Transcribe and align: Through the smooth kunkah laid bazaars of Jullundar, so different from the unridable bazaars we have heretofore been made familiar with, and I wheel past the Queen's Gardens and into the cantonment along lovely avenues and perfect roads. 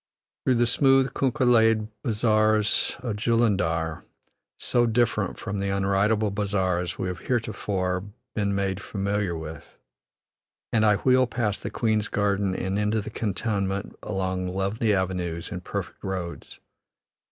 Through 0.43 0.55
the 0.55 0.65
smooth 0.65 1.13
kunkah 1.13 1.45
laid 1.45 1.87
bazaars 2.01 2.97
of 3.03 3.17
Jullundar, 3.17 4.01
so 4.57 4.87
different 4.87 5.37
from 5.37 5.59
the 5.59 5.69
unridable 5.69 6.31
bazaars 6.31 6.97
we 6.97 7.07
have 7.07 7.19
heretofore 7.19 8.05
been 8.33 8.55
made 8.55 8.81
familiar 8.81 9.37
with, 9.37 9.77
and 10.73 10.83
I 10.83 10.95
wheel 10.95 11.27
past 11.27 11.61
the 11.61 11.69
Queen's 11.69 12.07
Gardens 12.07 12.57
and 12.57 12.79
into 12.79 12.99
the 12.99 13.11
cantonment 13.11 13.95
along 14.01 14.47
lovely 14.47 14.91
avenues 14.91 15.51
and 15.51 15.63
perfect 15.63 16.03
roads. 16.03 16.59